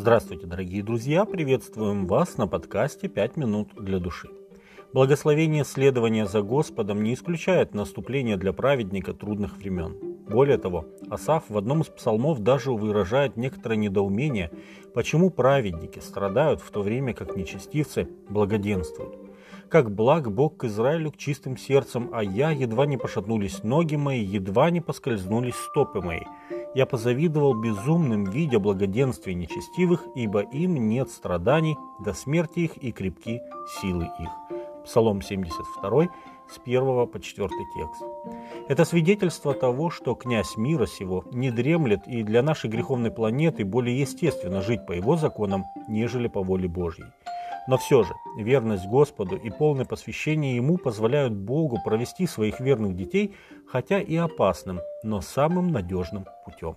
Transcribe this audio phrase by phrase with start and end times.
[0.00, 1.24] Здравствуйте, дорогие друзья!
[1.24, 4.30] Приветствуем вас на подкасте «Пять минут для души».
[4.92, 9.96] Благословение следования за Господом не исключает наступление для праведника трудных времен.
[10.28, 14.52] Более того, Асаф в одном из псалмов даже выражает некоторое недоумение,
[14.94, 19.16] почему праведники страдают в то время, как нечестивцы благоденствуют.
[19.68, 24.22] Как благ Бог к Израилю к чистым сердцем, а я едва не пошатнулись ноги мои,
[24.22, 26.22] едва не поскользнулись стопы мои.
[26.74, 33.40] Я позавидовал безумным, видя благоденствие нечестивых, ибо им нет страданий до смерти их и крепки
[33.80, 34.28] силы их.
[34.84, 36.08] Псалом 72,
[36.50, 38.02] с 1 по 4 текст.
[38.68, 43.98] Это свидетельство того, что князь мира сего не дремлет и для нашей греховной планеты более
[43.98, 47.06] естественно жить по его законам, нежели по воле Божьей.
[47.68, 53.34] Но все же верность Господу и полное посвящение Ему позволяют Богу провести своих верных детей,
[53.66, 56.74] хотя и опасным, но самым надежным путем.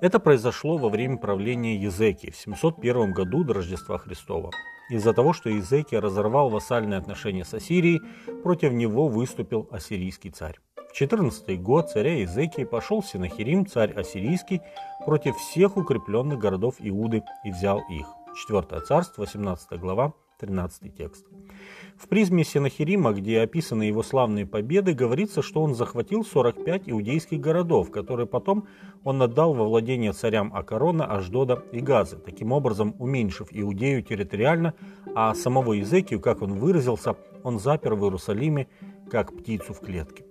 [0.00, 4.50] Это произошло во время правления Езекии в 701 году до Рождества Христова.
[4.88, 8.00] Из-за того, что Езекия разорвал вассальные отношения с Ассирией,
[8.42, 10.58] против него выступил ассирийский царь.
[10.90, 14.62] В 14 год царя Езекии пошел Синахирим, царь ассирийский,
[15.04, 18.06] против всех укрепленных городов Иуды и взял их.
[18.34, 21.24] 4 царство, 18 глава, 13 текст.
[21.96, 27.90] В призме Синахирима, где описаны его славные победы, говорится, что он захватил 45 иудейских городов,
[27.90, 28.66] которые потом
[29.04, 34.74] он отдал во владение царям Акарона, Аждода и Газы, таким образом уменьшив Иудею территориально,
[35.14, 38.66] а самого Изекию, как он выразился, он запер в Иерусалиме,
[39.10, 40.24] как птицу в клетке.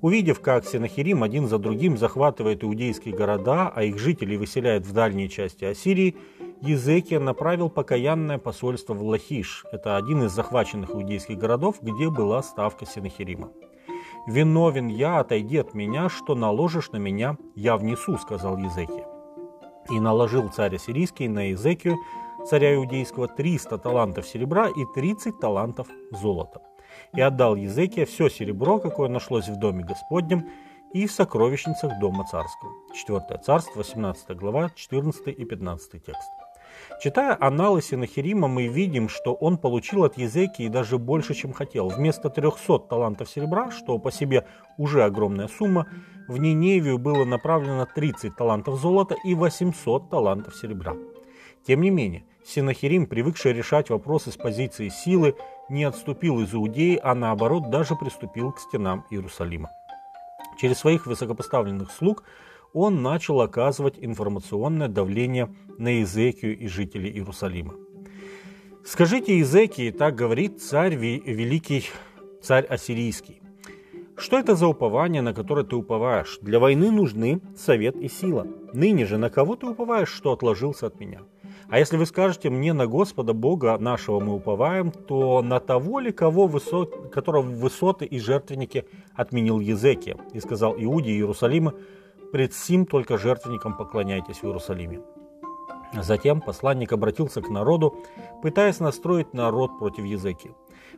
[0.00, 5.28] Увидев, как Синахирим один за другим захватывает иудейские города, а их жителей выселяет в дальние
[5.28, 6.16] части Ассирии,
[6.62, 9.64] Езекия направил покаянное посольство в Лахиш.
[9.72, 13.50] Это один из захваченных иудейских городов, где была ставка Синахирима.
[14.28, 19.08] «Виновен я, отойди от меня, что наложишь на меня, я внесу»,— сказал Езекия.
[19.90, 21.96] И наложил царь Ассирийский на Езекию,
[22.48, 26.62] царя иудейского, 300 талантов серебра и 30 талантов золота.
[27.12, 30.48] И отдал Езекия все серебро, какое нашлось в доме Господнем,
[30.92, 32.72] и в сокровищницах дома царского.
[32.94, 36.30] 4 царство, 18 глава, 14 и 15 текст.
[37.02, 41.88] Читая аналы Синахирима, мы видим, что он получил от Езекии даже больше, чем хотел.
[41.88, 44.46] Вместо 300 талантов серебра, что по себе
[44.76, 45.88] уже огромная сумма,
[46.28, 50.94] в Ниневию было направлено 30 талантов золота и 800 талантов серебра.
[51.66, 55.34] Тем не менее, Синахирим, привыкший решать вопросы с позиции силы,
[55.68, 59.70] не отступил из Иудеи, а наоборот даже приступил к стенам Иерусалима.
[60.60, 62.24] Через своих высокопоставленных слуг–
[62.72, 67.74] он начал оказывать информационное давление на Иезекию и жителей Иерусалима.
[68.84, 71.86] «Скажите Иезекии, так говорит царь великий,
[72.42, 73.42] царь ассирийский,
[74.16, 76.38] что это за упование, на которое ты уповаешь?
[76.42, 78.46] Для войны нужны совет и сила.
[78.72, 81.22] Ныне же на кого ты уповаешь, что отложился от меня?
[81.68, 86.12] А если вы скажете мне на Господа Бога нашего мы уповаем, то на того ли,
[86.12, 88.84] кого высот, которого высоты и жертвенники
[89.14, 91.74] отменил Езекия и сказал Иуде и Иерусалима,
[92.32, 95.02] пред сим только жертвенникам поклоняйтесь в Иерусалиме.
[96.00, 97.94] Затем посланник обратился к народу,
[98.42, 100.54] пытаясь настроить народ против Езекии.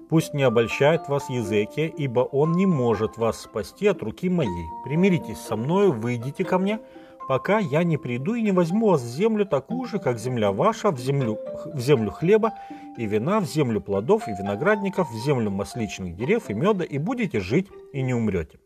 [0.09, 4.69] «Пусть не обольщает вас Езекия, ибо он не может вас спасти от руки моей.
[4.85, 6.79] Примиритесь со мною, выйдите ко мне,
[7.27, 10.91] пока я не приду и не возьму вас в землю такую же, как земля ваша,
[10.91, 12.53] в землю, в землю хлеба
[12.97, 17.41] и вина, в землю плодов и виноградников, в землю масличных дерев и меда, и будете
[17.41, 18.59] жить и не умрете.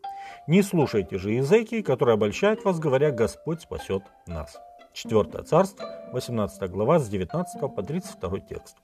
[0.46, 4.58] Не слушайте же языки, которые обольщают вас, говоря, Господь спасет нас.
[4.92, 8.76] Четвертое царство, 18 глава, с 19 по 32 текст.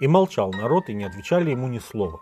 [0.00, 2.20] И молчал народ, и не отвечали ему ни слова.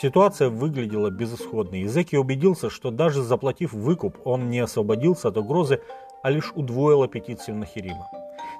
[0.00, 1.80] Ситуация выглядела безысходной.
[1.80, 5.82] Языки убедился, что даже заплатив выкуп, он не освободился от угрозы,
[6.22, 8.06] а лишь удвоил аппетит Синахирима.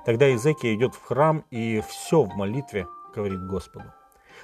[0.05, 3.93] Тогда Изекия идет в храм и все в молитве говорит Господу.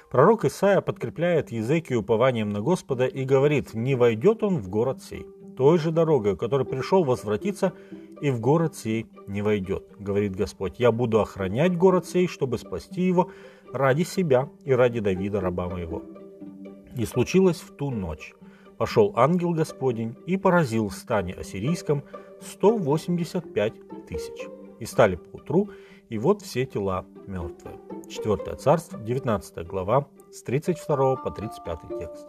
[0.09, 5.25] Пророк Исаия подкрепляет Езекию упованием на Господа и говорит, не войдет он в город сей.
[5.57, 7.73] Той же дорогой, который пришел возвратиться,
[8.21, 10.79] и в город сей не войдет, говорит Господь.
[10.79, 13.31] Я буду охранять город сей, чтобы спасти его
[13.71, 16.01] ради себя и ради Давида, раба моего.
[16.95, 18.33] И случилось в ту ночь.
[18.77, 22.03] Пошел ангел Господень и поразил в стане ассирийском
[22.41, 23.73] 185
[24.07, 24.47] тысяч.
[24.79, 25.69] И стали поутру,
[26.09, 27.77] и вот все тела мертвые.
[28.09, 32.27] 4 царство, 19 глава, с 32 по 35 текст.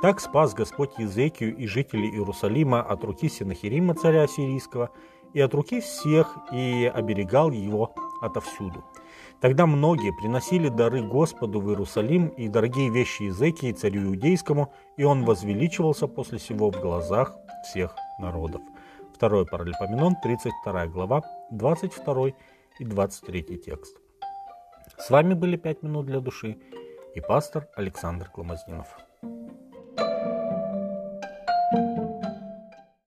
[0.00, 4.90] Так спас Господь Езекию и жителей Иерусалима от руки Синахирима, царя сирийского,
[5.34, 8.84] и от руки всех, и оберегал его отовсюду.
[9.40, 15.24] Тогда многие приносили дары Господу в Иерусалим и дорогие вещи Езекии, царю иудейскому, и он
[15.24, 17.34] возвеличивался после сего в глазах
[17.64, 18.62] всех народов.
[19.18, 22.28] 2 Паралипоменон, 32 глава, 22
[22.78, 23.96] и 23 текст.
[24.98, 26.58] С вами были «Пять минут для души»
[27.14, 28.98] и пастор Александр Кломознинов.